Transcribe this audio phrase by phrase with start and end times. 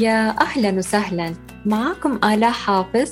[0.00, 1.34] يا أهلا وسهلا.
[1.66, 3.08] معاكم آلاء حافظ.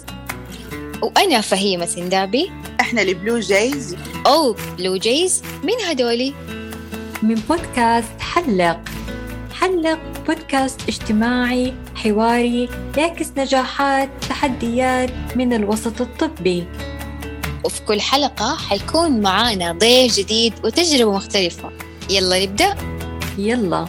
[1.03, 2.51] وأنا فهيمة سندابي.
[2.81, 3.97] إحنا البلو جايز.
[4.27, 6.35] أو بلو جايز مين هدولي؟
[7.23, 8.81] من بودكاست حلق.
[9.55, 16.67] حلق بودكاست اجتماعي حواري يعكس نجاحات تحديات من الوسط الطبي.
[17.65, 21.71] وفي كل حلقة حيكون معانا ضيف جديد وتجربة مختلفة.
[22.11, 22.77] يلا نبدأ؟
[23.39, 23.89] يلا.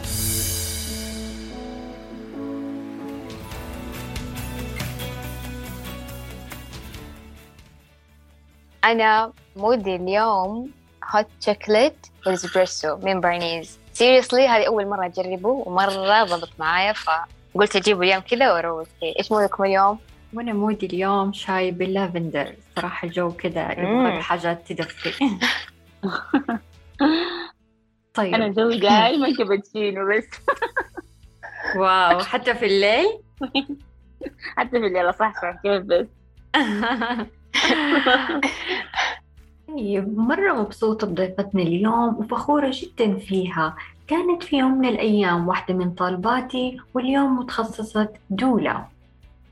[8.84, 10.70] أنا mood ي اليوم
[11.14, 18.00] hot chocolate والإسبريسو من برنيز seriously هذه أول مرة أجربه ومرة ضبط معايا فقلت أجيبه
[18.00, 19.98] اليوم كذا وأروق فيه إيش mood كم اليوم؟
[20.32, 22.54] وأنا mood ي اليوم شاي باللافندر.
[22.76, 23.72] صراحة الجو كذا.
[23.72, 25.10] يبغى حاجات تدفي.
[28.14, 28.34] طيب.
[28.34, 30.28] أنا جوي دائما كابتشينو بس.
[31.76, 32.18] واو.
[32.18, 33.20] حتى في الليل؟
[34.56, 36.06] حتى في الليل صح كيف بس.
[39.68, 43.76] طيب مرة مبسوطة بضيفتنا اليوم وفخورة جدا فيها.
[44.06, 48.86] كانت في يوم من الأيام واحدة من طالباتي واليوم متخصصة دولة.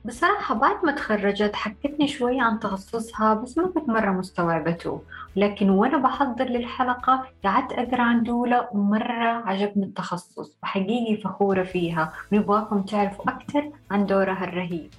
[0.05, 5.03] بصراحة بعد ما تخرجت حكتني شوي عن تخصصها بس ما كنت مرة مستوعبته.
[5.37, 12.83] لكن وأنا بحضر للحلقة قعدت أقرأ عن دولة ومرة عجبني التخصص وحقيقي فخورة فيها ونبغاكم
[12.83, 14.91] تعرفوا أكثر عن دورها الرهيب.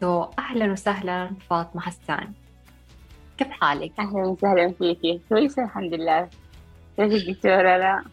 [0.00, 2.32] سو أهلا وسهلا فاطمة حسان.
[3.42, 6.28] كيف حالك؟ أهلا وسهلا فيكي كويسة الحمد لله.
[6.96, 8.04] كيف الدكتوره لا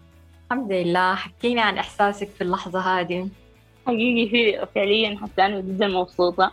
[0.45, 1.15] الحمد لله.
[1.15, 3.29] حكيني عن إحساسك في اللحظة هذه.
[3.87, 6.51] حقيقي في فعليا حتى أنا جدا مبسوطة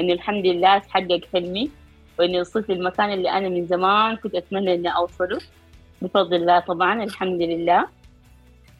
[0.00, 1.70] إنه الحمد لله تحقق حلمي
[2.18, 5.38] واني وصلت للمكان اللي أنا من زمان كنت أتمنى إني أوصله.
[6.02, 7.86] بفضل الله طبعا الحمد لله.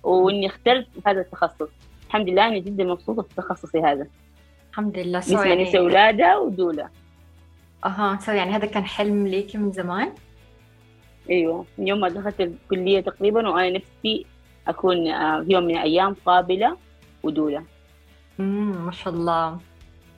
[0.03, 1.69] وإني اخترت هذا التخصص.
[2.06, 4.06] الحمد لله إني جدا مبسوطة في تخصصي هذا.
[4.71, 5.21] الحمد لله.
[5.21, 6.88] so اسمه نساء ولادة و doula.
[7.84, 10.12] أها so يعني هذا كان حلم ليكي من زمان؟
[11.31, 14.26] أيوه من يوم ما دخلت الكلية تقريبا وأنا نفسي
[14.69, 16.76] أكون آه، في يوم من الأيام قابلة
[17.22, 17.65] ودولة.
[18.41, 19.59] امم ما شاء الله.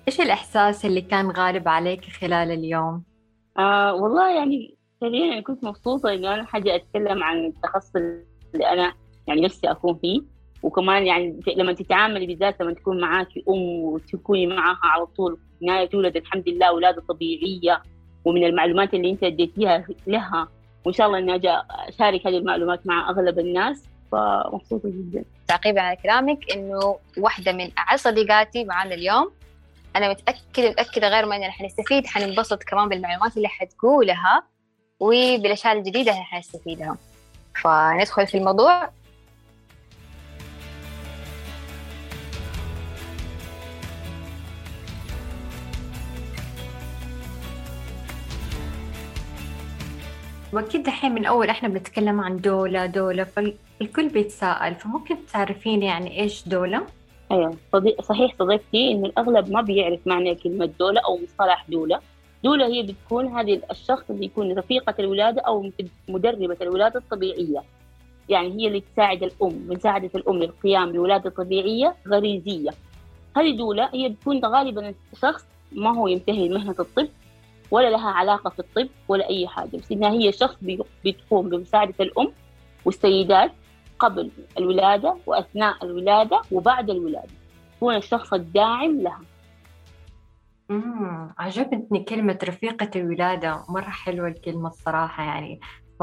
[0.08, 3.02] إيش الإحساس اللي كان غالب عليك خلال اليوم؟
[3.58, 8.92] آه والله يعني فعليا أنا كنت مبسوطة إنه أنا حاجة أتكلم عن التخصص اللي أنا
[9.26, 10.38] يعني نفسي أكون فيه.
[10.62, 15.88] وكمان يعني لما تتعاملي بالذات لما تكون معاكي أم وتكوني معاها على طول في النهاية
[15.88, 17.82] تولد الحمد لله ولادة طبيعية
[18.24, 20.48] ومن المعلومات اللي أنت أديتيها لها.
[20.84, 25.24] وإن شاء الله إني أجي أشارك هذه المعلومات مع أغلب الناس فمبسوطة جدا.
[25.48, 29.30] تعقيبا على كلامك إنه واحدة من أعز صديقاتي معانا اليوم.
[29.97, 34.42] أنا متأكدة متأكدة غير ما إننا حنستفيد حننبسط كمان بالمعلومات اللي حتقولها
[35.00, 36.97] وبالأشياء الجديدة اللي حنستفيدها.
[37.62, 38.91] فندخل في الموضوع.
[50.53, 56.48] وأكيد دحين من أول إحنا بنتكلم عن دولة دولة فالكل بيتساءل فممكن تعرفين يعني إيش
[56.48, 56.86] دولة؟
[57.32, 57.56] أيوه.
[57.72, 62.00] صديق صحيح صديقتي انه الأغلب ما بيعرف معنى كلمة دولة أو مصطلح دولة.
[62.44, 65.70] دولة هي بتكون هذه الشخص اللي يكون رفيقة الولادة أو
[66.09, 67.62] مدربة الولادة الطبيعية.
[68.28, 72.70] يعني هي اللي تساعد الأم مساعدة الأم للقيام بولادة طبيعية غريزية.
[73.36, 77.09] هذه دولة هي بتكون غالبا شخص ما هو ينتهي مهنه الطب
[77.70, 80.56] ولا لها علاقة في الطب ولا أي حاجة بس إنها هي شخص
[81.04, 82.32] بتقوم بمساعدة الأم
[82.84, 83.52] والسيدات
[83.98, 87.32] قبل الولادة وأثناء الولادة وبعد الولادة.
[87.76, 89.20] يكون الشخص الداعم لها.
[91.38, 95.60] عجبتني كلمة رفيقة الولادة مرة حلوة الكلمة الصراحة يعني.
[95.98, 96.03] ف...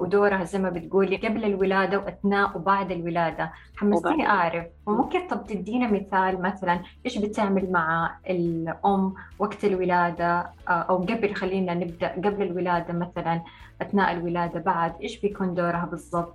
[0.00, 4.26] ودورها زي ما بتقولي قبل الولادة وأثناء وبعد الولادة حمستني.
[4.26, 11.34] أعرف وممكن طب تدينا مثال مثلا إيش بتعمل مع الأم وقت الولادة آه، أو قبل
[11.34, 13.42] خلينا نبدأ قبل الولادة مثلا
[13.82, 16.34] أثناء الولادة بعد إيش بيكون دورها بالضبط؟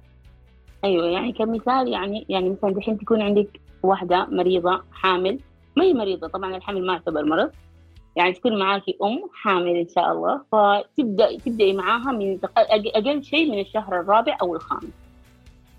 [0.83, 5.39] أيوة يعني كمثال يعني يعني مثلا دحين تكون عندك واحدة مريضة حامل
[5.77, 7.51] ما هي مريضة طبعا الحمل ما يعتبر مرض
[8.15, 13.59] يعني تكون معاكي أم حامل إن شاء الله فتبدأ تبدأي معاها من أقل شيء من
[13.59, 14.93] الشهر الرابع أو الخامس.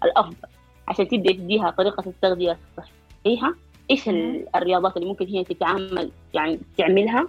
[0.04, 0.48] الأفضل.
[0.88, 3.54] عشان تبدأي تديها طريقة التغذية الصحيحة.
[3.90, 7.28] إيش ال- الرياضات اللي ممكن هي تتعامل يعني تعملها؟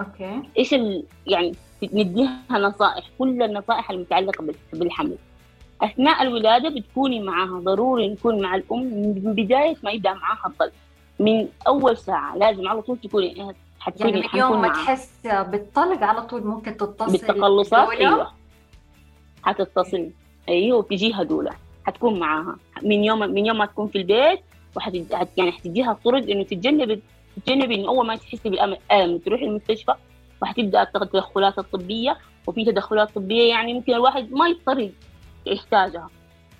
[0.00, 0.42] أوكي.
[0.58, 1.04] إيش ال...
[1.26, 1.52] يعني
[1.82, 5.16] نديها نصائح كل النصائح المتعلقة بال- بالحمل.
[5.82, 10.72] أثناء الولادة بتكوني معاها ضروري نكون مع الأم من بداية ما يبدأ معاها الطلق
[11.20, 14.68] من أول ساعة لازم على طول تكوني حتكوني يعني من يوم ما.
[14.68, 18.32] تحس بالطلق على طول ممكن تتصل بالتقلصات؟ أيوه.
[19.42, 20.10] حتتصل.
[20.48, 21.50] أيوه وتجيها دولة.
[21.86, 22.56] حتكون معاها.
[22.82, 24.40] من يوم من يوم ما تكون في البيت
[24.76, 24.94] وحت
[25.36, 27.00] يعني حتديها طرق إنه تتجنب
[27.36, 29.94] تتجنبي إنه أول ما تحسي بالالم تروحي المستشفى
[30.42, 32.18] وحتبدأ التدخلات الطبية.
[32.46, 34.90] وفي تدخلات طبية يعني ممكن الواحد ما يضطر
[35.46, 36.10] يحتاجها.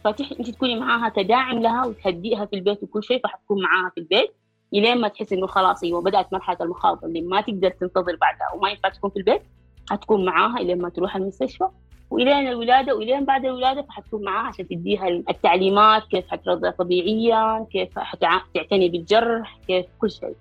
[0.05, 4.35] فانت تكوني معاها كداعم لها وتهدئها في البيت وكل شيء فحتكون معاها في البيت.
[4.75, 8.71] إلين ما تحس إنه خلاص أيوه بدأت مرحلة المخاضه اللي ما تقدر تنتظر بعدها وما
[8.71, 9.43] ينفع تكون في البيت
[9.91, 11.69] حتكون معاها إلين ما تروح المستشفى.
[12.11, 18.89] وإلين الولادة وإلين بعد الولادة فحتكون معاها عشان تديها التعليمات كيف حترضع طبيعيا كيف حتعتني
[18.89, 20.35] بالجرح كيف كل شيء.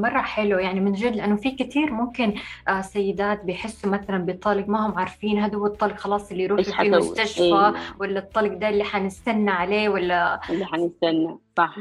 [0.00, 0.58] مرة حلو.
[0.58, 2.34] يعني من جد لأنه في كثير ممكن
[2.68, 6.90] آه سيدات بيحسوا مثلا بالطلق ما هم عارفين هذا هو الطلق خلاص اللي يروح في
[6.90, 7.74] مستشفى إيه.
[8.00, 11.76] ولا الطلق ده اللي حنستنى عليه ولا اللي حنستنى صح.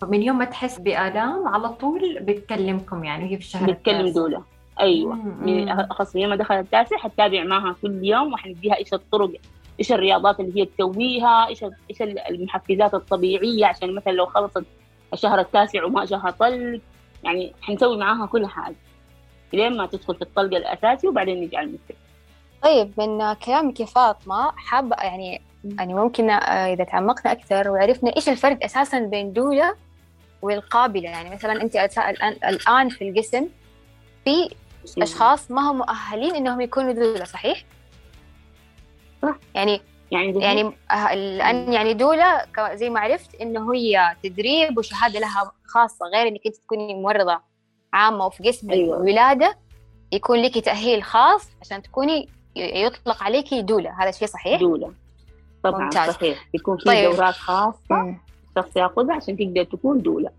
[0.00, 4.42] فمن يوم ما تحس بآلام على طول بتكلمكم يعني هي في الشهر بتكلم دولة.
[4.80, 5.14] أيوه.
[5.14, 9.30] من خاصة يوم ما دخلت التاسع حتتابع معها كل يوم وحنديها إيش الطرق.
[9.80, 14.64] إيش الرياضات اللي هي تسويها؟ إيش إيش المحفزات الطبيعية؟ عشان مثلا لو خلصت
[15.12, 16.80] الشهر التاسع وما جاها طلق
[17.24, 18.76] يعني حنسوي معاها كل حاجة.
[19.52, 22.00] لين ما تدخل في الطلق الأساسي وبعدين نجي على المستشفى.
[22.62, 28.28] طيب من كلامك يا فاطمة حابة يعني يعني ممكن آه، إذا تعمقنا أكثر وعرفنا إيش
[28.28, 29.74] الفرق أساسا بين دوله
[30.42, 31.08] والقابلة.
[31.10, 33.48] يعني مثلا أنت الان الآن في القسم
[34.24, 34.50] في
[34.98, 37.64] أشخاص ما هم مؤهلين إنهم يكونوا دوله صحيح؟
[39.22, 39.38] صح.
[39.54, 39.80] يعني
[40.10, 46.06] يعني يعني آه، الان يعني دولة زي ما عرفت إنه هي تدريب وشهادة لها خاصة
[46.14, 47.40] غير إنك أنت تكوني ممرضه
[47.92, 48.96] عامة وفي قسم أيوة.
[48.96, 49.58] الولادة
[50.12, 54.02] يكون لك تأهيل خاص عشان تكوني يطلق عليك دولة.
[54.02, 54.92] هذا الشيء صحيح؟ دولة.
[55.64, 56.10] طبعا ممتاز.
[56.10, 56.48] صحيح.
[56.54, 57.10] يكون في طيب.
[57.10, 58.16] دورات خاصة
[58.56, 60.30] شخص ياخذها عشان تقدر تكون دولة.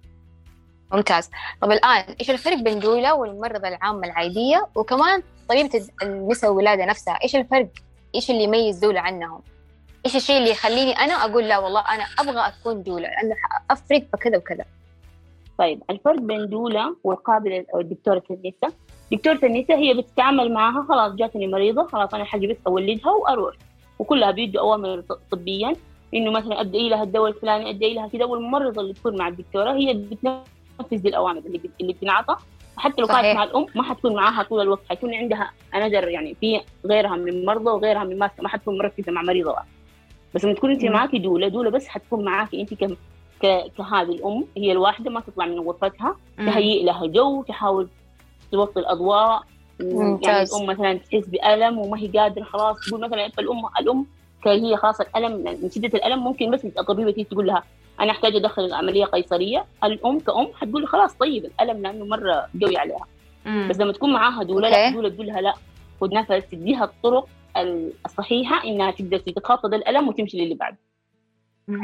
[0.92, 1.30] ممتاز.
[1.62, 7.36] طب الآن إيش الفرق بين دولة والممرضة العامة العادية؟ وكمان طبيبة النساء والولادة نفسها إيش
[7.36, 7.70] الفرق؟
[8.16, 9.42] إيش اللي يميز دولة عنهم؟
[10.06, 13.36] إيش الشيء اللي يخليني أنا أقول لا والله أنا أبغى أكون دوله لأنه
[13.72, 14.66] افرق فكذا وكذا.
[15.58, 18.72] طيب الفرق بين دوله والقابله دكتوره النساء
[19.12, 23.56] دكتورة النساء هي بتتعامل معها خلاص جاتني مريضة خلاص أنا حاجي بس أولدها وأروح.
[24.00, 25.74] وكلها بيدوا أوامر طبيا.
[26.14, 29.94] إنه مثلا ادعي لها الدواء الفلاني ادعي لها كذا والممرضة اللي تكون مع الدكتورة هي
[29.94, 32.38] بتنفذ الأوامر اللي اللي بتنعطى.
[32.78, 36.62] حتى لو كانت مع الأم ما حتكون معاها طول الوقت حيكون عندها انذر يعني في
[36.86, 39.66] غيرها من مرضى وغيرها من ماسكة ما حتكون مركزة مع مريضة واحد
[40.36, 42.98] بس لما تكون أنت معاكي دولة دولة بس حتكون معاكي أنت ك
[43.78, 47.88] كهذه الأم هي الواحدة ما تطلع من غرفتها تهيئ لها جو تحاول
[48.52, 49.44] توطي الأضواء
[49.80, 54.06] يعني الأم مثلا تحس بألم وما هي قادرة خلاص تقول مثلا الام الأم
[54.46, 55.32] هي خلاص الألم
[55.64, 57.64] من شدة الألم ممكن بس الطبيبه تيجي تقول لها
[58.00, 59.66] أنا أحتاج أدخل العملية قيصرية.
[59.84, 63.06] الأم كأم حتقول خلاص طيب الألم لأنه مرة قوي عليها.
[63.46, 63.68] مم.
[63.70, 65.54] بس لما تكون معاها دوله لا دوله تقول لها لا
[66.02, 67.28] خذ نفس تديها الطرق
[68.06, 70.78] الصحيحة إنها تقدر تتخطى الألم وتمشي للي بعده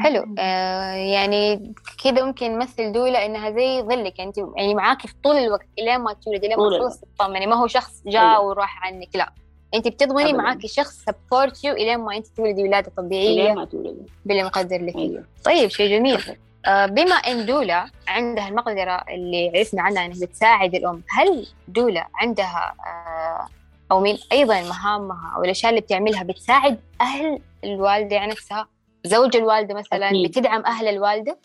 [0.02, 0.34] حلو.
[0.38, 1.74] آه يعني
[2.04, 4.20] كذا ممكن نمثل دولة إنها زي ظلك.
[4.20, 7.66] أنت يعني معاكي في طول الوقت الين ما تولدي الين ما تخلص تطمني ما هو
[7.66, 8.40] شخص جاء أيوه.
[8.40, 9.32] وراح عنك لا.
[9.74, 13.42] انت بتضمني معاكي شخص support you الين ما أنت تولدي ولادة طبيعية.
[13.42, 14.06] الين ما تولدي.
[14.24, 15.24] باللي مقدر لك أيوه.
[15.44, 16.20] طيب شيء جميل.
[16.66, 22.74] آه بما إن doula عندها المقدرة اللي عرفنا عنها إنها بتساعد الأم هل doula عندها
[22.86, 23.48] آه
[23.92, 28.68] أو من أيضا مهامها أو الأشياء اللي بتعملها بتساعد أهل الوالدة نفسها؟
[29.04, 30.30] زوج الوالدة مثلا أكيد.
[30.30, 31.38] بتدعم أهل الوالدة؟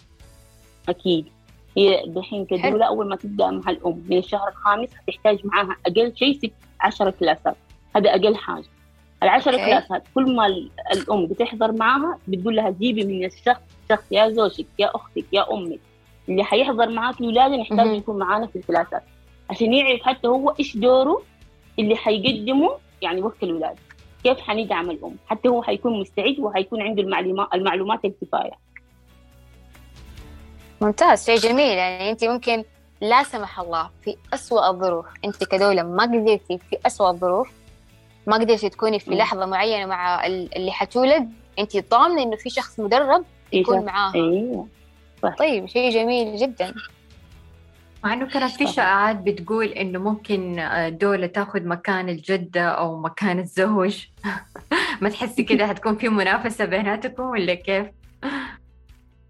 [0.89, 1.25] أكيد.
[1.77, 6.13] هي دحين ك doula أول ما تبدأ مع الأم من الشهر الخامس حتحتاج معاها أقل
[6.15, 7.55] شيء ست عشر كلاسات
[7.96, 8.65] هذا أقل حاجة.
[9.24, 9.55] العشر okay.
[9.55, 10.48] كلاسات كل ما
[10.93, 15.79] الأم بتحضر معاها بتقول لها جيبي من الشخص شخص يا زوجك يا أختك يا أمك.
[16.29, 19.03] اللي حيحضر معاك الولادة نحتاج يكون معانا في الكلاسات.
[19.50, 21.22] عشان يعرف حتى هو إيش دوره
[21.79, 23.79] اللي حيقدمه يعني وقت الولاده
[24.24, 28.51] كيف حندعم الأم؟ حتى هو حيكون مستعد وحيكون عنده المعلومات المعلومات الكفاية.
[30.81, 31.77] ممتاز شيء جميل.
[31.77, 32.63] يعني أنت ممكن
[33.01, 35.05] لا سمح الله في أسوأ الظروف.
[35.25, 37.58] أنت كدولة ما قدرتي في أسوأ الظروف.
[38.29, 43.25] ما قدرتي تكوني في لحظة معينة مع اللي حتولد انت ضامنة إنه في شخص مدرب
[43.53, 44.67] يكون معاها أيوه
[45.39, 46.74] طيب شيء جميل جدا.
[48.03, 53.39] مع انه كانت في شائعات بتقول إنه ممكن آه، دولة تاخذ مكان الجدة أو مكان
[53.39, 54.05] الزوج.
[55.01, 57.88] ما تحسي كده حتكون في منافسة بيناتكم ولا كيف؟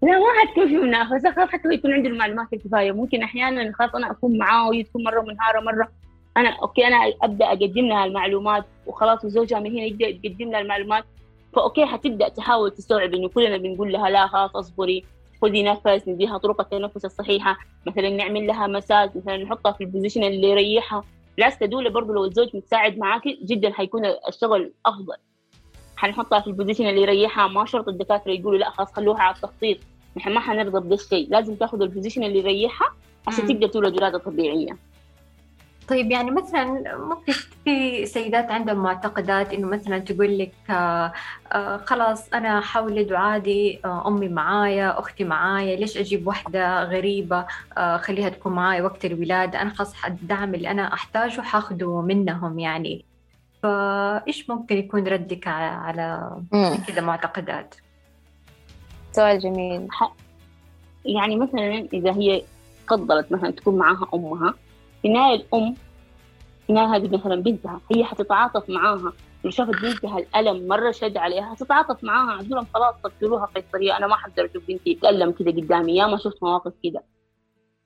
[0.02, 2.92] لا ما حتكون في منافسة خلاص حتى يكون عنده المعلومات الكفاية.
[2.92, 5.88] ممكن أحيانا خلاص أنا أكون معاه وهي تكون مرة منهارة مرة.
[6.36, 11.04] أنا okay أنا أبدأ أقدم لها المعلومات وخلاص وزوجها من هنا يبدا يقدم لها المعلومات
[11.52, 15.04] ف okay حتبدأ تحاول تستوعب إنه كلنا بنقول لها لا خلاص اصبري
[15.42, 20.24] خذي نفس نديها طرق التنفس الصحيحة مثلا نعمل لها مساج مثلا نحطها في ال position
[20.24, 21.04] اللي يريحها.
[21.36, 25.16] بالعكس ك doula برضه لو الزوج متساعد معاكي جدا حيكون الشغل أفضل.
[25.96, 29.78] حنحطها في ال position اللي يريحها ما شرط الدكاترة يقولوا لا خلاص خلوها على التخطيط.
[30.16, 32.94] نحن ما حنرضى بده الشيء لازم تاخذ ال position اللي يريحها
[33.26, 34.76] عشان تقدر تولد ولادة طبيعية.
[35.90, 37.32] طيب يعني مثلا ممكن
[37.64, 41.12] في سيدات عندهم معتقدات إنه مثلا تقول لك آه
[41.52, 47.46] آه خلاص أنا حولد عادي آه أمي معايا أختي معايا ليش أجيب واحدة غريبة
[47.96, 53.04] خليها تكون معايا وقت الولادة؟ أنا خلاص الدعم اللي أنا أحتاجه حاخده منهم يعني.
[53.62, 56.36] فإيش ممكن يكون ردك على
[56.86, 57.74] كذا معتقدات؟
[59.12, 59.88] سؤال جميل.
[61.04, 62.42] يعني مثلا إذا هي
[62.86, 64.54] قدرت مثلا تكون معاها أمها
[65.02, 65.74] في النهايه الأم
[66.62, 69.12] في النهايه هذه مثلا بنتها هي حتتعاطف معاها.
[69.44, 72.30] لو شافت بنتها الألم مرة شد عليها حتتعاطف معاها.
[72.30, 75.96] عندهم لهم خلاص طفلوها قيصريه أنا ما حقدر أشوف بنتي تألم كذا قدامي.
[75.96, 77.02] يا ما شفت مواقف كذا.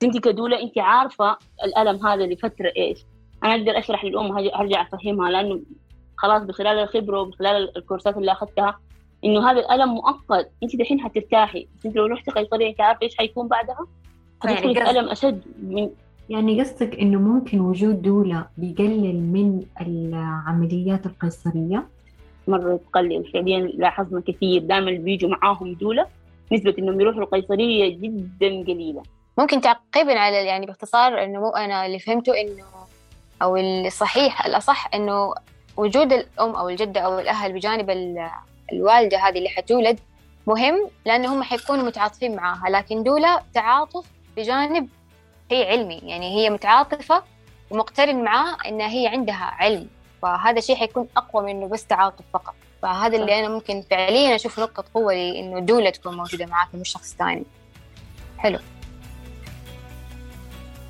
[0.03, 2.99] انت كدولة انت عارفة الألم هذا لفتره إيش.
[3.45, 5.31] أنا أقدر أشرح للأم هرجع أفهمها.
[5.31, 5.61] لأنه
[6.17, 8.81] خلاص بخلال الخبرة وبخلال الكورسات اللي أخذتها
[9.25, 10.51] إنه هذا الألم مؤقت.
[10.63, 11.69] أنت دحين حترتاحي.
[11.87, 13.87] أنت لو رحتي قيصريه انت عارفه إيش حيكون بعدها؟
[14.43, 15.91] حتدخلي في ألم أشد من
[16.29, 21.87] يعني قصدك إنه ممكن وجود دولة بيقلل من العمليات القيصرية؟
[22.49, 24.63] مرة تقلل فعليا لاحظنا كثير.
[24.63, 26.07] دائما اللي بيجوا معاهم دولة
[26.53, 29.03] نسبة إنهم يروحوا القيصرية جدا قليلة.
[29.39, 32.65] ممكن تعقيبا على يعني باختصار إنه مو أنا اللي فهمته إنه
[33.43, 35.35] أو الصحيح الأصح إنه
[35.77, 37.91] وجود الأم أو الجدة أو الأهل بجانب
[38.73, 39.99] الوالدة هذه اللي حتولد
[40.47, 42.71] مهم لأنه هم حيكونوا متعاطفين معاها.
[42.71, 44.89] لكن دولة تعاطف بجانب
[45.51, 47.23] هي علمي يعني هي متعاطفة
[47.71, 49.89] ومقترن معاه إنها هي عندها علم.
[50.23, 52.55] فهذا الشيء حيكون أقوى من إنه بس تعاطف فقط.
[52.83, 56.89] فهذا اللي أنا ممكن فعليا أشوف نقطة قوة لي إنه دولة تكون موجودة معاك مش
[56.89, 57.45] شخص ثاني.
[58.39, 58.59] حلو.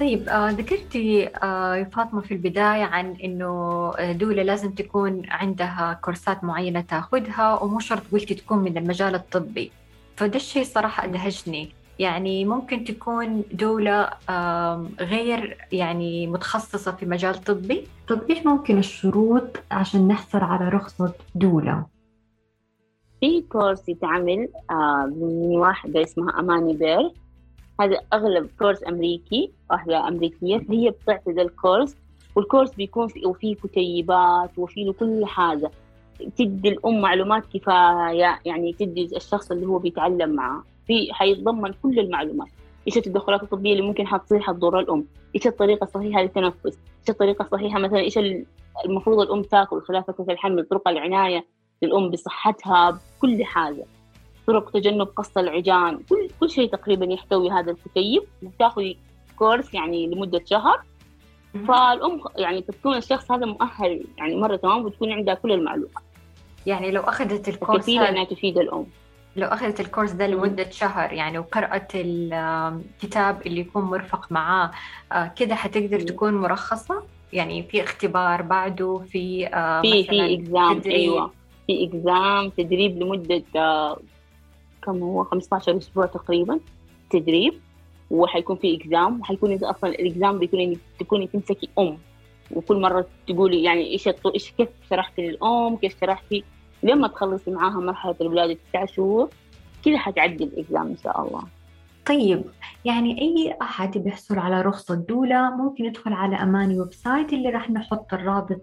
[0.00, 6.44] طيب آه ذكرتي آه فاطمة في البداية عن إنه آه، دولة لازم تكون عندها كورسات
[6.44, 9.72] معينة تاخذها ومو شرط قلتي تكون من المجال الطبي.
[10.16, 11.74] فده الشيء صراحة أدهشني.
[11.98, 14.10] يعني ممكن تكون دولة
[15.00, 17.86] غير يعني متخصصة في مجال طبي.
[18.08, 21.86] طب إيش ممكن الشروط عشان نحصل على رخصة دولة؟
[23.20, 24.48] في course يتعمل
[25.16, 27.12] من واحدة اسمها Amani Birth
[27.80, 31.96] هذا أغلب course أمريكي واحدة أمريكية فهي بتعطي ذا ال course.
[32.36, 35.70] وال course بيكون فيه وفيه كتيبات وفيه كل حاجة.
[36.36, 42.48] تدي الأم معلومات كفاية يعني تدي الشخص اللي هو بيتعلم معاه في حيتضمن كل المعلومات.
[42.86, 47.78] إيش التدخلات الطبية اللي ممكن حتصير حتضر الأم؟ إيش الطريقة الصحيحة للتنفس؟ إيش الطريقة الصحيحة
[47.78, 48.18] مثلا إيش
[48.84, 51.44] المفروض الأم تاكل؟ خلال فتره الحمل طرق العناية
[51.82, 53.84] للأم بصحتها بكل حاجة.
[54.46, 58.98] طرق تجنب قص العجان كل كل شيء تقريبا يحتوي هذا الكتيب بتاخذي
[59.36, 60.82] كورس يعني لمدة شهر.
[61.68, 66.02] فالأم يعني تكون الشخص هذا مؤهل يعني مرة تمام وتكون عندها كل المعلومات.
[66.66, 68.86] يعني لو أخذت الكورس كفيلة إنها تفيد الأم.
[69.36, 74.70] لو أخذت الكورس ده لمدة شهر يعني وقرأت الكتاب اللي يكون مرفق معاه
[75.12, 81.30] آه، كده حتقدر تكون مرخصة؟ يعني في اختبار بعده في آه، في في إكزام أيوه.
[81.66, 84.00] في إكزام تدريب لمدة آه،
[84.82, 86.60] كم هو؟ 15 أسبوع تقريبا
[87.10, 87.54] تدريب.
[88.10, 91.98] وحيكون في إكزام وحيكون انت أصلا الإكزام بيكون إنك تكوني تمسكي أم.
[92.50, 96.44] وكل مرة تقولي يعني إيش إيش كيف شرحتي للأم؟ كيف شرحتي؟
[96.84, 99.30] لما تخلصي معاها مرحلة الولادة تسع شهور
[99.84, 101.42] كذا حتعدي الإكزام إن شاء الله
[102.06, 102.44] طيب
[102.84, 108.14] يعني أي أحد بيحصل على رخصة doula ممكن يدخل على أماني website اللي راح نحط
[108.14, 108.60] الرابط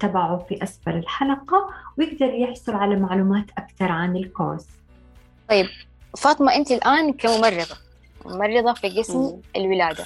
[0.00, 1.68] تبعه في أسفل الحلقة
[1.98, 4.66] ويقدر يحصل على معلومات أكثر عن ال course
[5.50, 5.66] طيب
[6.16, 7.76] فاطمة أنت الآن كممرضة
[8.26, 9.40] ممرضة في قسم م.
[9.56, 10.04] الولادة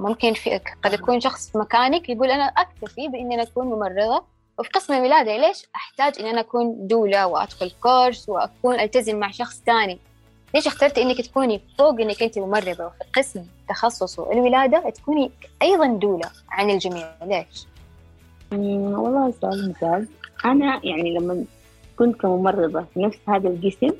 [0.00, 4.24] ممكن في قد يكون شخص في مكانك يقول أنا أكتفي بإني أنا أكون ممرضة
[4.58, 9.62] وفي قسم الولادة ليش أحتاج إن أنا أكون doula وأدخل course وأكون ألتزم مع شخص
[9.66, 9.98] ثاني؟
[10.54, 15.30] ليش اخترتي إنك تكوني فوق إنك أنت ممرضة؟ وفي قسم تخصصه الولادة تكوني
[15.62, 17.66] أيضا دولة عن الجميع ليش؟
[18.52, 20.06] والله سؤال ممتاز.
[20.44, 21.44] أنا يعني لما
[21.98, 23.90] كنت كممرضة في نفس هذا القسم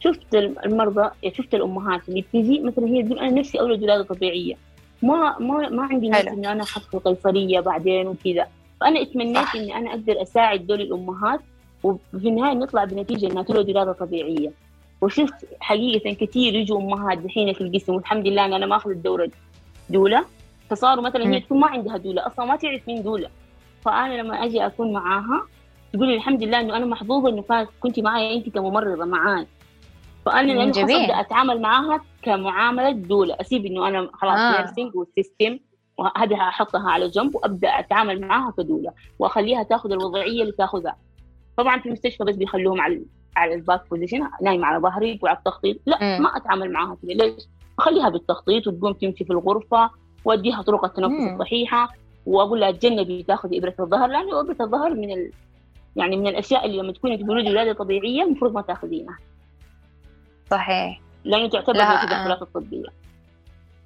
[0.00, 4.54] شفت المرضى شفت الأمهات اللي بتيجي مثلا هي تقول أنا نفسي أولد ولادة طبيعية.
[5.02, 8.46] ما ما ما عندي نفس إني أنا حدخل قيصرية بعدين وكذا.
[8.82, 11.40] فأنا اتمنيت إني أنا أقدر أساعد دول الأمهات
[11.82, 14.52] وفي النهاية نطلع بنتيجة إنها تولد ولاده طبيعية.
[15.00, 19.30] وشفت حقيقة كثير يجوا أمهات دحين في القسم والحمد لله ان أنا ما أخذت دورة
[19.90, 20.24] doula.
[20.70, 23.28] فصاروا مثلا هي تكون ما عندها doula أصلا ما تعرف مين doula.
[23.84, 25.46] فأنا لما أجي أكون معاها
[25.92, 29.46] تقول لي الحمد لله إنه أنا محظوظة إنه كانت كنت معايا انت كممرضة معاي.
[30.26, 33.36] فأنا لأنه ابدا أتعامل معاها كمعاملة doula.
[33.40, 34.58] أسيب إنه أنا خلاص آه.
[34.58, 35.58] nursing وال system
[36.02, 40.96] وهذه احطها على جنب وأبدأ أتعامل معاها ك doula وأخليها تاخذ الوضعية اللي تاخذها.
[41.56, 43.02] طبعا في المستشفى بس بيخلوهم على
[43.36, 46.18] على ال back position نايمة على ظهري وعلى التخطيط لا.
[46.18, 47.42] ما أتعامل معاها كذا ليش؟
[47.78, 49.90] أخليها بالتخطيط وتقوم تمشي في الغرفة
[50.24, 51.32] وأديها طرق التنفس.
[51.32, 51.88] الصحيحة
[52.26, 55.30] وأقول لها تجنبي تاخذي إبرة الظهر لأنه إبرة الظهر من ال...
[55.96, 59.18] يعني من الأشياء اللي لما تكوني تقولي ولادة طبيعية المفروض ما تاخذينها.
[60.50, 61.00] صحيح.
[61.24, 62.84] لأنه تعتبر من لها- التدخلات الطبية.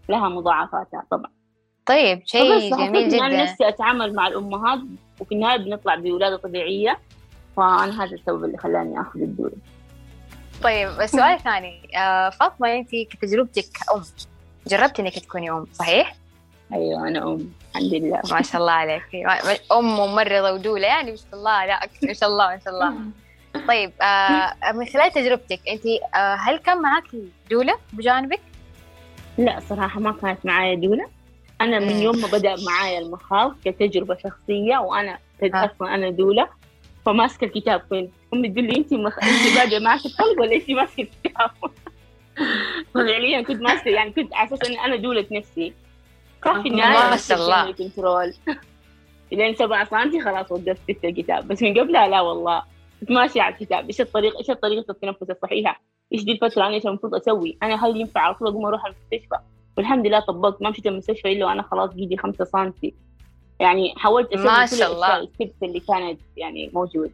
[0.09, 1.31] لها مضاعفاتها طبعا.
[1.87, 3.43] طيب شيء جميل إن أنا جدا.
[3.43, 4.79] نفسي أتعامل مع الأمهات
[5.21, 6.99] وفي النهاية بنطلع بولادة طبيعية
[7.57, 9.53] فأنا هذا السبب اللي خلاني آخذ الدوره
[10.63, 14.03] طيب السؤال الثاني آه، فاطمة أنت كتجربتك كأم
[14.67, 16.15] جربتي إنك تكوني أم صحيح؟
[16.73, 18.21] أيوه أنا أم الحمد لله.
[18.33, 19.03] ما شاء الله عليك.
[19.73, 22.95] أم وممرضة ودولة يعني ما شاء الله لا ما شاء الله ما شاء الله.
[23.69, 27.05] طيب آه من خلال تجربتك أنت آه هل كان معك
[27.51, 28.41] دولة بجانبك؟
[29.39, 31.07] لا صراحة ما كانت معايا دولة.
[31.61, 32.03] أنا من مم.
[32.03, 35.65] يوم ما بدأ معايا المخاض كتجربه شخصية وأنا ها.
[35.65, 36.49] أصلا أنا دولة
[37.07, 39.19] فماسكة الكتاب كنت أمي تقول لي انت مخ...
[39.19, 41.51] انت بادئة معك الخلق ولا انت ماسكة الكتاب؟
[42.95, 45.73] ففعليا كنت ماسكة يعني كنت على أساس إني أنا دولة نفسي.
[46.45, 47.73] صح في النهاية ما شاء الله.
[47.73, 48.33] كنترول
[49.33, 52.63] لين سبعة سنتي خلاص وقفت في الكتاب بس من قبلها لا والله.
[53.01, 53.87] كنت ماشية على الكتاب.
[53.87, 55.83] إيش الطريقة إيش طريقة التنفس الصحيحة؟
[56.13, 59.39] إيش دي الفترة أنا إيش المفروض أسوي؟ أنا هل ينفع على طول اقوم أروح المستشفى؟
[59.77, 62.95] والحمد لله طبقت ما مشيت المستشفى إلا وأنا خلاص جيدي خمسة سنتي
[63.61, 65.07] يعني حاولت أسوي ما كل شاء الله.
[65.17, 67.13] الأشياء التبس اللي كانت يعني موجود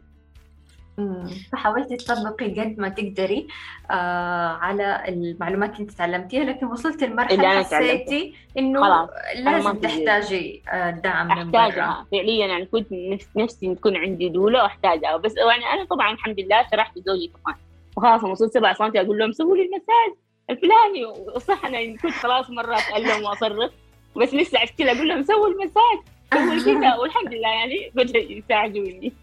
[0.97, 1.27] مم.
[1.51, 3.47] فحاولتي تطبقي قد ما تقدري
[3.91, 9.73] آه على المعلومات اللي انت تعلمتيها لكن وصلت لمرحلة حسيتي إنه لازم.
[9.79, 11.61] تحتاجي آه دعم من برا.
[11.61, 15.17] احتاجها فعليا يعني كنت نفس- نفسي تكون عندي دولة وأحتاجها.
[15.17, 17.55] بس يعني أنا طبعا الحمد لله شرحت لزوجي كمان
[17.97, 20.22] وخلاص لما وصلت سبع سنوات أقول لهم سووا لي المساج.
[20.49, 23.71] الفلاني وصح أنا كنت خلاص مرة اتالم وأصرخ
[24.15, 25.99] بس لسه اشتغل أقول لهم سووا المساج
[26.33, 29.13] سووا كذا والحمد لله يعني بدأوا يساعدوني.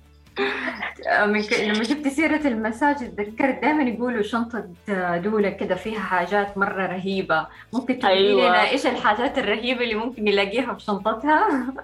[1.18, 4.68] لما جبت سيرة المساج تذكرت دائما يقولوا شنطة
[5.16, 8.48] دولة كده فيها حاجات مرة رهيبة ممكن تقولي أيوة.
[8.48, 11.74] لنا إيش الحاجات الرهيبة اللي ممكن نلاقيها في شنطتها؟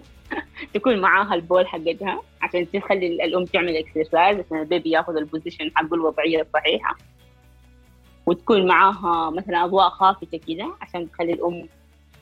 [0.74, 5.22] تكون معاها ال ball حقتها عشان تخلي الأم تعمل exercise عشان ال baby ياخذ ال
[5.22, 6.96] position حقه الوضعية الصحيحة
[8.26, 11.68] وتكون معاها مثلا أضواء خافتة كذا عشان تخلي الأم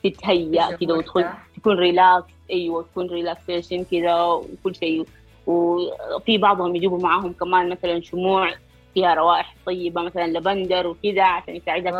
[0.03, 1.25] تتهيأ كذا وتدخل.
[1.57, 5.05] تكون relax أيوه تكون relaxation كذا وكل شيء
[5.47, 8.53] وفي بعضهم يجيبوا معاهم كمان مثلا شموع
[8.93, 11.55] فيها روائح طيبة مثلا لافندر وكذا عشان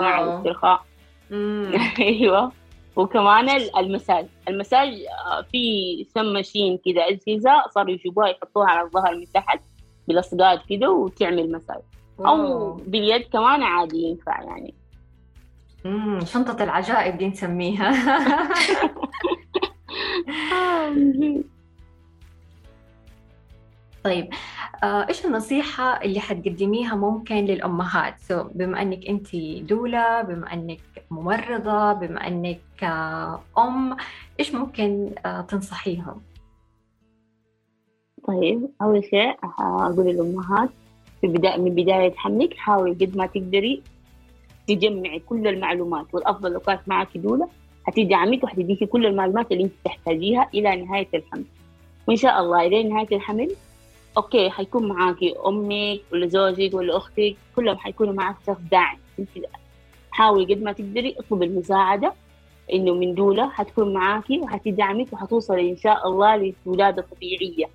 [0.06, 0.34] على wow.
[0.34, 0.82] الاسترخاء.
[2.00, 2.52] أيوه
[2.96, 4.88] وكمان ال- المساج المساج
[5.28, 9.60] آه، في سم ماشين كذا أجهزة صاروا يجيبوها يحطوها على الظهر من تحت
[10.08, 11.82] بلصقات كذا وتعمل مساج
[12.20, 12.74] أو.
[12.74, 14.74] باليد كمان عادي ينفع يعني
[15.86, 16.20] مم.
[16.26, 17.92] شنطة العجائب دي نسميها
[24.04, 24.30] طيب
[24.84, 29.36] آه، إيش النصيحة اللي حتقدميها ممكن للأمهات سو بما إنك أنت
[29.70, 30.80] دولة بما إنك
[31.12, 33.98] ممرضة بما إنك آه، أم
[34.40, 36.22] إيش ممكن آه، تنصحيهم؟
[38.28, 40.70] طيب أول شيء أقول للأمهات
[41.22, 43.82] في بداية من بداية حملك حاولي قد ما تقدري
[44.68, 47.48] تجمعي كل المعلومات والأفضل لو كانت معك دولة
[47.84, 51.44] حتدعمك وحتديكي كل المعلومات اللي انت تحتاجيها إلى نهاية الحمل.
[52.08, 53.56] وإن شاء الله إلى نهاية الحمل
[54.18, 58.98] أوكي حيكون معاكي أمك ولا زوجك ولا أختك كلهم حيكونوا معك شخص داعم.
[60.12, 62.14] حاولي قد ما تقدري اطلبي المساعدة
[62.74, 67.66] إنه من دولة حتكون معاكي وحتدعمك وحتوصلي إن شاء الله لولادة طبيعية.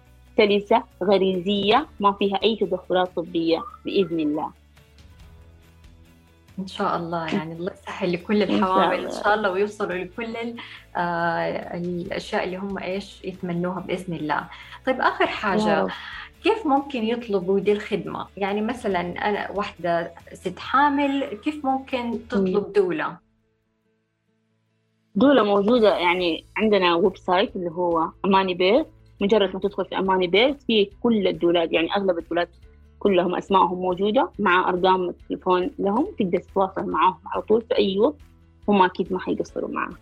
[0.41, 4.51] سلسه غريزية ما فيها أي تدخلات طبية بإذن الله
[6.59, 9.23] إن شاء الله يعني الله يسهل لكل الحوامل إن الله.
[9.23, 10.37] شاء الله ويوصلوا لكل
[10.97, 14.49] آه، الأشياء اللي هم إيش يتمنوها بإذن الله
[14.87, 15.91] طيب حاجة رب.
[16.45, 23.17] كيف ممكن يطلبوا دي الخدمة؟ يعني مثلا أنا واحدة ست حامل كيف ممكن تطلب دولة؟
[25.15, 28.87] doula موجودة يعني عندنا website اللي هو Amani Birth
[29.21, 32.44] مجرد ما تدخل في Amani Birth في كل ال doula ات يعني أغلب ال doula
[32.44, 32.49] ات
[32.99, 38.17] كلهم أسمائهم موجودة مع أرقام التليفون لهم تقدر تتواصل معاهم على طول في أي وقت
[38.69, 39.93] هم أكيد ما حيقصروا معاك.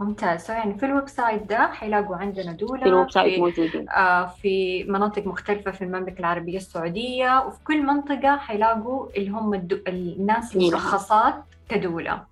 [0.00, 0.50] ممتاز.
[0.50, 3.88] يعني في ال website ده حيلاقوا عندنا doula في ال website موجودين.
[3.88, 9.76] آه في مناطق مختلفة في المملكة العربية السعودية وفي كل منطقة حيلاقوا اللي هم الدو...
[9.88, 10.66] الناس نعم.
[10.66, 11.34] المرخصات
[11.68, 12.22] كدولة.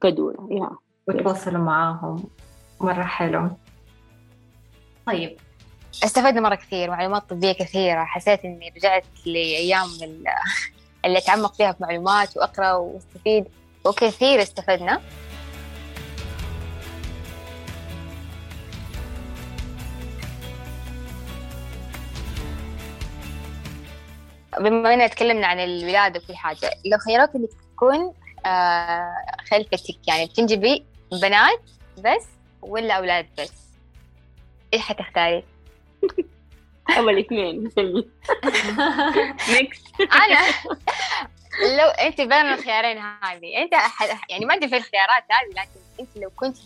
[0.00, 0.70] كدولة يا.
[1.08, 2.24] وتواصلوا معاهم
[2.80, 3.48] مرة حلو
[5.06, 5.36] طيب.
[6.04, 8.04] استفدنا مرة كثير معلومات طبية كثيرة.
[8.04, 10.24] حسيت إني رجعت لأيام ال-
[11.04, 13.44] اللي أتعمق فيها في معلومات وأقرأ وأستفيد.
[13.84, 15.00] وكثير استفدنا.
[24.60, 28.12] بما إننا تكلمنا عن الولادة وكل حاجة لو خيروك إنك تكون
[28.46, 29.14] آه
[29.50, 31.60] خلفتك يعني بتنجبي بنات
[31.98, 32.26] بس
[32.62, 33.65] ولا أولاد بس؟
[34.74, 35.44] إيش حتختاري؟
[36.96, 37.70] أول اثنين
[39.48, 40.40] ميكس أنا
[41.78, 43.72] لو أنت بين الخيارين هذه أنت
[44.30, 46.56] يعني ما أنت في الخيارات هذه لكن أنت لو كنت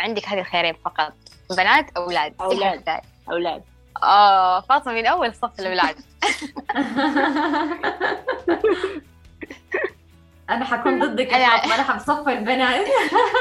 [0.00, 1.12] عندك هذه الخيارين فقط
[1.50, 3.00] بنات أولاد أولاد.
[3.30, 3.62] أولاد.
[4.02, 5.96] آه فاطمة من أول صف الأولاد.
[10.50, 12.86] أنا حكون ضدك أنا أنا حبصف البنات.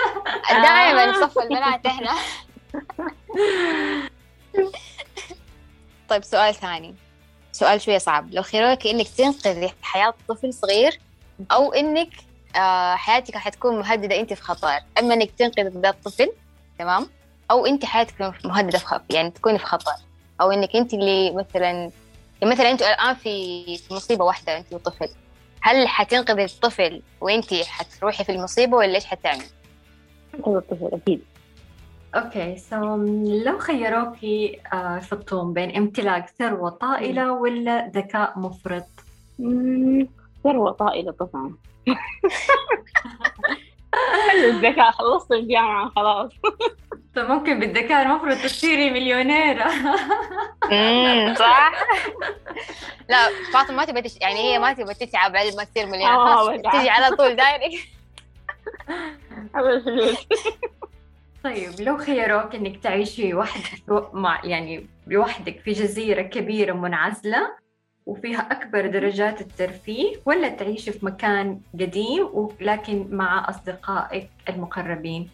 [0.63, 2.11] دائما صف البنات إحنا
[6.09, 6.95] طيب سؤال ثاني.
[7.51, 8.33] سؤال شوية صعب.
[8.33, 10.99] لو خيروك إنك تنقذي حياة طفل صغير
[11.51, 12.09] أو إنك
[12.55, 16.31] آه حياتك حتكون مهددة أنت في خطر أما إنك تنقذ ذا الطفل
[16.79, 17.07] تمام؟
[17.51, 19.91] أو أنت حياتك مهددة في خطر يعني تكوني في خطر
[20.41, 21.91] أو إنك أنت اللي مثلا
[22.41, 25.09] يعني مثلا أنتوا الآن في مصيبة واحدة أنت وطفل.
[25.61, 29.45] هل حتنقذي الطفل وأنت حتروحي في المصيبة ولا إيش حتعملي؟
[30.35, 31.21] أنقذ الطفل أكيد.
[32.15, 32.95] okay so
[33.45, 38.85] لو خيروكي uh, في الطوم بين امتلاك ثروة طائلة ولا ذكاء مفرط؟
[40.43, 41.53] ثروة طائلة طبعا.
[44.43, 46.31] الذكاء خلصت الجامعة خلاص.
[47.15, 49.67] فممكن بالذكاء المفروض تصيري مليونيرة
[51.35, 51.71] صح.
[53.09, 53.17] لا
[53.53, 57.35] فاطمة ما تبغى يعني هي ما تبغى تتعب بعد ما تصير مليونيرة تجي على طول
[57.35, 57.87] دايركت.
[61.45, 67.55] طيب لو خيروك إنك تعيشي وحدك مع يعني لوحدك في جزيرة كبيرة منعزلة
[68.05, 75.29] وفيها أكبر درجات الترفيه ولا تعيشي في مكان قديم ولكن مع أصدقائك المقربين؟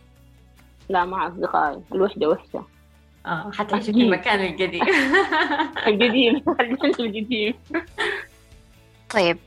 [0.89, 1.81] لا مع أصدقائي.
[1.91, 2.65] الوحدة وحشة
[3.25, 4.83] آه حتعيشي في المكان القديم.
[5.87, 6.43] القديم.
[6.99, 7.53] القديم.
[9.09, 9.37] طيب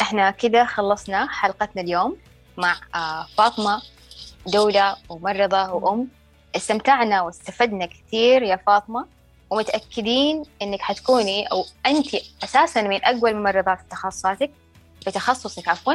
[0.00, 2.16] إحنا كده خلصنا حلقتنا اليوم
[2.56, 3.82] مع آه، فاطمة.
[4.50, 6.08] دولة وممرضة وأم.
[6.56, 9.06] استمتعنا واستفدنا كثير يا فاطمة
[9.50, 12.08] ومتأكدين إنك حتكوني أو أنت
[12.44, 14.50] أساسا من أقوى الممرضات في تخصصاتك
[15.04, 15.94] في تخصصك عفوا.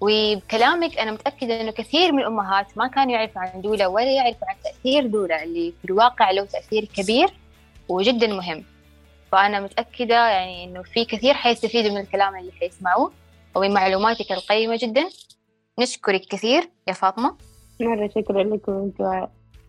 [0.00, 4.56] وبكلامك أنا متأكدة إنه كثير من الأمهات ما كانوا يعرفوا عن دولة ولا يعرفوا عن
[4.64, 7.28] تأثير دولة اللي في الواقع له تأثير كبير
[7.88, 8.64] وجدا مهم.
[9.32, 13.12] فأنا متأكدة يعني إنه في كثير حيستفيدوا من الكلام اللي حيسمعوه
[13.54, 15.08] ومن معلوماتك القيمة جدا.
[15.78, 17.36] نشكرك كثير يا فاطمة.
[17.80, 18.90] مرة شكرا لكم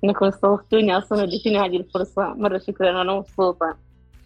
[0.03, 2.33] انكم استضفتوني أصلا وديتوني هذه الفرصة.
[2.33, 3.77] مرة شكرا أنا مبسوطة.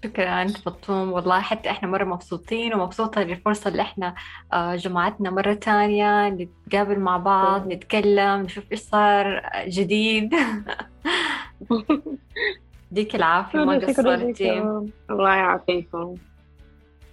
[0.03, 4.15] شكرا فطوم والله حتى إحنا مرة مبسوطين ومبسوطة للفرصة اللي إحنا
[4.53, 10.35] آه، جمعتنا مرة تانية نتقابل مع بعض نتكلم نشوف إيش صار جديد.
[12.91, 14.59] ديك العافية ما قصرتي.
[15.09, 16.15] الله يعافيكم.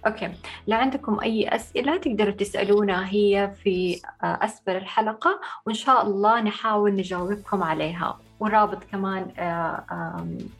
[0.05, 0.31] أوكي.
[0.67, 6.95] لو عندكم أي أسئلة تقدروا تسألونا هي في آه، أسفل الحلقة وإن شاء الله نحاول
[6.95, 8.19] نجاوبكم عليها.
[8.39, 9.83] ورابط كمان آه،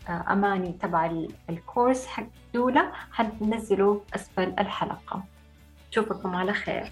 [0.10, 1.12] آه، أماني تبع
[1.50, 5.23] الكورس حق دولة حننزله أسفل الحلقة.
[5.91, 6.91] نشوفكم على خير.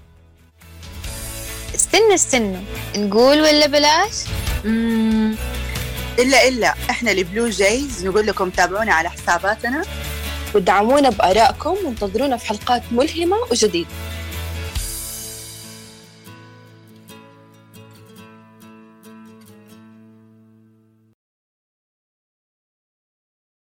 [1.75, 2.59] استنى استنى.
[2.97, 4.25] نقول ولا بلاش؟
[6.19, 6.73] إلا إلا.
[6.89, 9.83] إحنا البلو جايز نقول لكم تابعونا على حساباتنا.
[10.55, 13.89] ودعمونا بآرائكم وانتظرونا في حلقات ملهمة وجديدة.